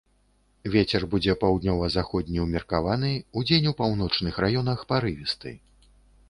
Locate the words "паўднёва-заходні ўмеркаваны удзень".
1.43-3.69